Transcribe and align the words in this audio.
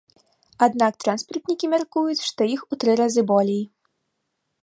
Аднак 0.67 0.93
транспартнікі 1.03 1.69
мяркуюць, 1.75 2.25
што 2.29 2.41
іх 2.55 2.61
у 2.75 2.81
тры 2.85 2.91
разы 3.03 3.21
болей. 3.35 3.63